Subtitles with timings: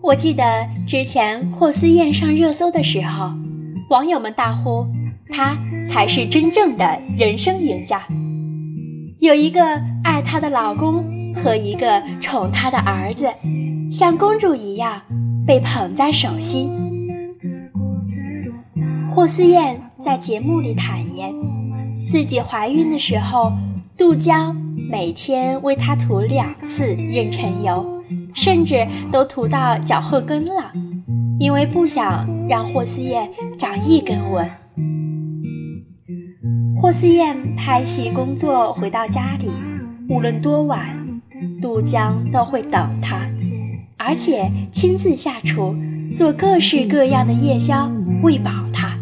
[0.00, 3.30] 我记得之前霍思燕上热搜的时候，
[3.90, 4.86] 网友们大呼
[5.28, 5.54] 她
[5.86, 8.02] 才是真正的人生赢家，
[9.18, 9.62] 有一个
[10.02, 11.04] 爱她的老公
[11.34, 13.26] 和一个宠她的儿子，
[13.92, 15.02] 像公主一样
[15.46, 16.70] 被捧在手心。
[19.10, 21.34] 霍思燕在节目里坦言，
[22.10, 23.52] 自己怀孕的时候，
[23.96, 24.56] 杜江
[24.90, 27.98] 每天为他涂两次妊娠油。
[28.34, 30.72] 甚至都涂到脚后跟了，
[31.38, 34.48] 因为不想让霍思燕长一根纹。
[36.80, 39.50] 霍思燕拍戏工作回到家里，
[40.08, 40.96] 无论多晚，
[41.60, 43.28] 杜江都会等她，
[43.98, 45.74] 而且亲自下厨
[46.12, 47.90] 做各式各样的夜宵
[48.22, 48.96] 喂饱她。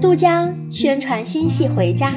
[0.00, 2.12] 杜江宣传新戏回家，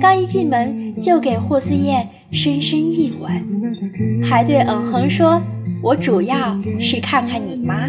[0.00, 3.30] 刚一进门就给霍思燕深深一吻。
[4.22, 5.40] 还对嗯哼说
[5.82, 7.86] ：“我主要是看看你妈。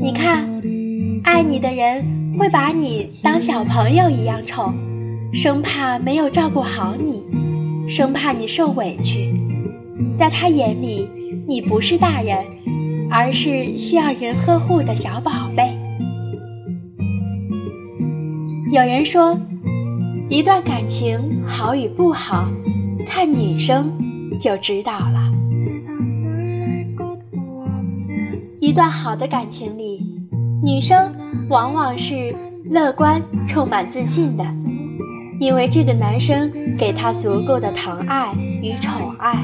[0.00, 0.48] 你看，
[1.24, 2.04] 爱你的人
[2.38, 4.72] 会把你当小朋友一样宠，
[5.32, 7.22] 生怕没有照顾好你，
[7.88, 9.34] 生怕你受委屈。
[10.14, 11.08] 在他眼里，
[11.46, 12.36] 你不是大人，
[13.10, 15.71] 而是需要人呵护的小宝贝。”
[18.72, 19.38] 有人说，
[20.30, 22.48] 一段感情好与不好。
[23.06, 23.92] 看女生
[24.40, 25.30] 就知道了。
[28.60, 30.02] 一段好的感情里，
[30.64, 31.14] 女生
[31.50, 32.34] 往往是
[32.64, 34.46] 乐观、充满自信的，
[35.38, 39.36] 因为这个男生给她足够的疼爱与宠爱。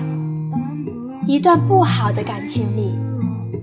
[1.26, 2.94] 一段不好的感情里，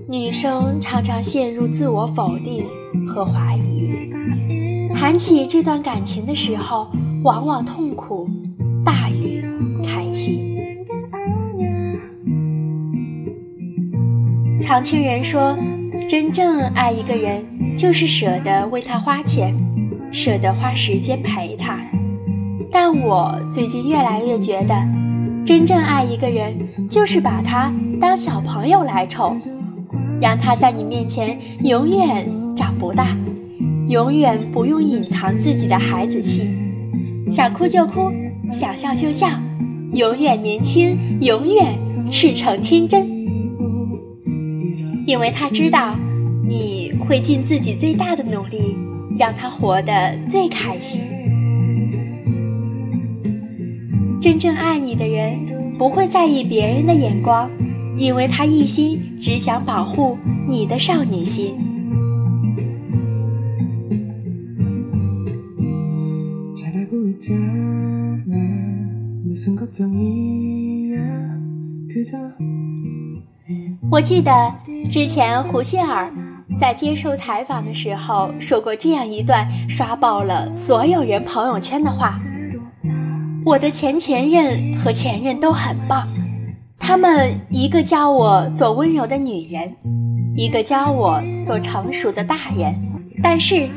[0.08, 2.64] 女生常常陷入自我否定
[3.08, 3.90] 和怀疑，
[4.98, 6.88] 谈起这段感情的时候，
[7.22, 8.26] 往往痛苦
[8.82, 9.44] 大于
[9.84, 10.56] 开心。
[14.60, 15.56] 常听人说，
[16.08, 17.44] 真正爱一个人，
[17.76, 19.54] 就是舍得为他花钱，
[20.10, 21.78] 舍得花时间陪他。
[22.72, 24.74] 但我最近越来越觉得，
[25.44, 26.56] 真正爱一个人，
[26.88, 29.38] 就是把他当小朋友来宠，
[30.20, 32.26] 让他在你面前永远
[32.56, 33.14] 长不大，
[33.88, 36.48] 永远不用隐藏自己的孩子气，
[37.30, 38.10] 想哭就哭，
[38.50, 39.28] 想笑就笑。
[39.92, 41.78] 永远年轻，永远
[42.10, 43.06] 赤诚天真，
[45.06, 45.94] 因为他知道
[46.46, 48.76] 你会尽自己最大的努力，
[49.16, 51.00] 让他活得最开心。
[54.20, 55.38] 真正爱你的人
[55.78, 57.48] 不会在意别人的眼光，
[57.96, 60.18] 因为他一心只想保护
[60.48, 61.54] 你的少女心。
[73.90, 74.32] 我记得
[74.90, 76.12] 之前胡杏儿
[76.58, 82.20] 在接受采访的时候说过这样一段刷爆了所有人朋友圈的话
[83.46, 86.06] ：“我的前前任和前任都很棒，
[86.78, 89.72] 他们一个教我做温柔的女人，
[90.36, 92.74] 一个教我做成熟的大人，
[93.22, 93.68] 但是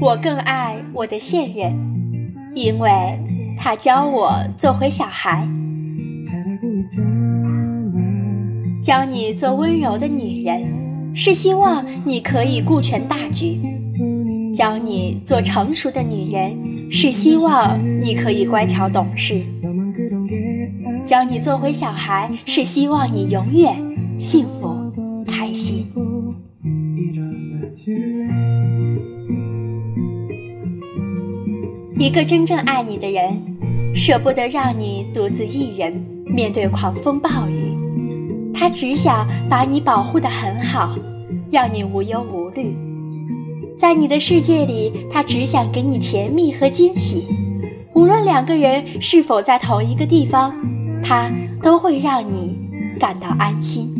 [0.00, 1.72] 我更爱我的现任，
[2.54, 2.90] 因为
[3.56, 5.46] 他教我做回小孩。”
[8.82, 13.58] 教你做温柔的女人，是希望你可以顾全大局；
[14.52, 16.54] 教你做成熟的女人，
[16.90, 19.42] 是希望你可以乖巧懂事；
[21.06, 23.74] 教你做回小孩，是希望你永远
[24.18, 24.76] 幸福
[25.26, 25.86] 开心。
[32.04, 33.34] 一个真正爱你的人，
[33.94, 35.90] 舍不得让你独自一人
[36.26, 37.74] 面对狂风暴雨。
[38.52, 40.94] 他只想把你保护的很好，
[41.50, 42.76] 让你无忧无虑。
[43.78, 47.24] 在你的世界里，他只想给你甜蜜和惊喜。
[47.94, 50.54] 无论两个人是否在同一个地方，
[51.02, 51.30] 他
[51.62, 52.54] 都会让你
[53.00, 53.90] 感到安心。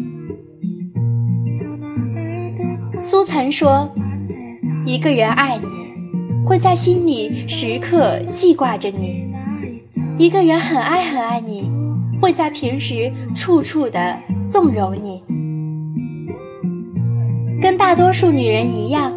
[2.99, 3.91] 苏岑说
[4.85, 5.67] ：“一个人爱你，
[6.47, 9.27] 会在心里时刻记挂着你；
[10.19, 11.71] 一个人很爱很爱你，
[12.21, 15.23] 会在平时处处的。”纵容你，
[17.61, 19.11] 跟大多数女人一样，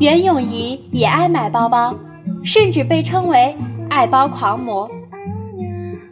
[0.00, 1.94] 袁咏仪也爱买包包，
[2.44, 3.54] 甚至被称为
[3.88, 4.90] 爱包狂魔。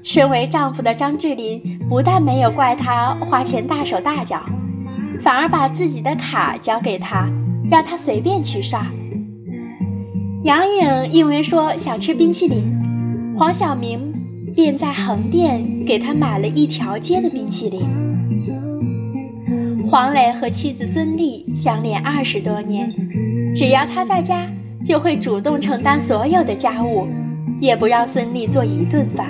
[0.05, 4.41] 身为丈夫的张智霖不但没有怪她花钱大手大脚，
[5.20, 7.29] 反而把自己的卡交给她，
[7.69, 8.87] 让她随便去刷。
[10.44, 12.61] 杨颖因为说想吃冰淇淋，
[13.39, 14.12] 黄晓明
[14.56, 17.81] 便在横店给她买了一条街的冰淇淋。
[19.89, 22.93] 黄磊和妻子孙俪相恋二十多年，
[23.55, 24.50] 只要他在家，
[24.85, 27.06] 就会主动承担所有的家务，
[27.61, 29.29] 也不让孙俪做一顿饭。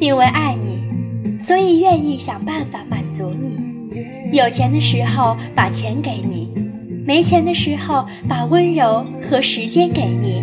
[0.00, 3.75] 因为爱你，所以愿意想办法满足你。
[4.32, 6.48] 有钱的时候把钱给你，
[7.06, 10.42] 没钱的时候把温柔和时间给你，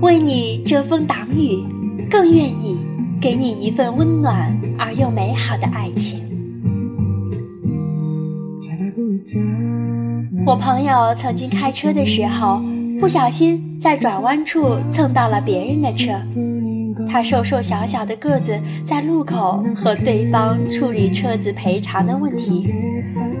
[0.00, 1.64] 为你遮风挡雨，
[2.10, 2.76] 更愿意。
[3.20, 6.18] 给你一份温暖而又美好的爱情。
[10.46, 12.62] 我朋友曾经开车的时候，
[12.98, 16.14] 不小心在转弯处蹭到了别人的车。
[17.08, 22.72] 他瘦瘦小小的个子，在路口和对方处理车子赔偿的问题，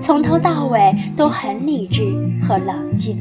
[0.00, 2.02] 从头到尾都很理智
[2.42, 3.18] 和冷静。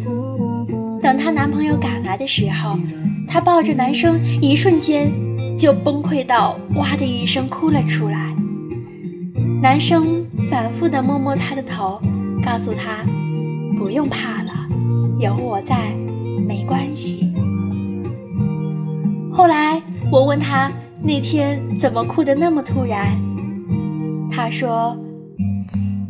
[1.01, 2.77] 等她男朋友赶来的时候，
[3.27, 5.11] 她抱着男生，一瞬间。
[5.57, 8.33] 就崩溃到哇的一声哭了出来。
[9.61, 11.99] 男生反复的摸摸她的头，
[12.41, 13.03] 告诉她
[13.77, 14.53] 不用怕了，
[15.19, 15.75] 有我在，
[16.47, 17.33] 没关系。
[19.33, 20.71] 后来我问他
[21.03, 23.15] 那天怎么哭得那么突然，
[24.31, 24.97] 他说：“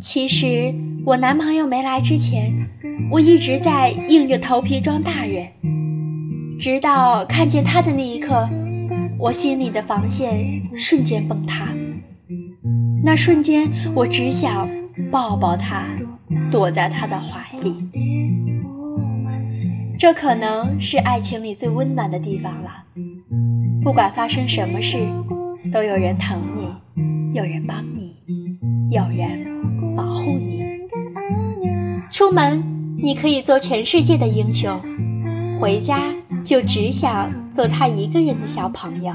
[0.00, 0.74] 其实
[1.04, 2.50] 我男朋友没来之前，
[3.10, 5.46] 我一直在硬着头皮装大人，
[6.58, 8.48] 直到看见他的那一刻。”
[9.18, 11.68] 我心里的防线瞬间崩塌，
[13.04, 14.66] 那瞬间我只想
[15.10, 15.84] 抱抱他，
[16.50, 17.76] 躲在他的怀里。
[19.98, 22.70] 这可能是爱情里最温暖的地方了。
[23.82, 24.98] 不管发生什么事，
[25.72, 28.16] 都有人疼你，有人帮你，
[28.90, 29.46] 有人
[29.96, 30.62] 保护你。
[32.10, 32.62] 出门
[32.98, 34.78] 你可以做全世界的英雄，
[35.60, 36.00] 回家。
[36.42, 39.12] 就只想做他一个人的小朋友。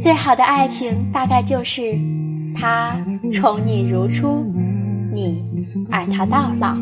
[0.00, 1.98] 最好的爱情大概就是
[2.54, 2.96] 他
[3.32, 4.44] 宠你如初，
[5.12, 5.44] 你
[5.90, 6.76] 爱他到老，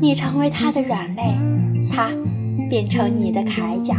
[0.00, 1.36] 你成为他的软肋，
[1.92, 2.10] 他
[2.70, 3.96] 变成你的铠甲。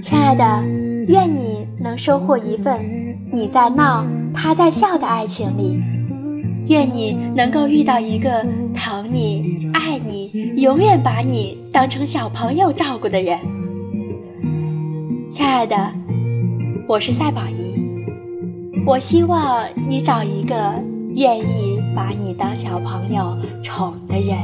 [0.00, 0.64] 亲爱的，
[1.08, 2.80] 愿你能收获一份
[3.30, 5.78] 你在闹，他在笑的爱情里。
[6.68, 8.44] 愿你能够遇到一个
[8.74, 13.38] 疼你、爱你、永远把你当成小朋友照顾的人，
[15.30, 15.76] 亲爱的，
[16.88, 17.74] 我是赛宝仪。
[18.86, 20.74] 我希望你找一个
[21.14, 24.38] 愿意把你当小朋友宠的人。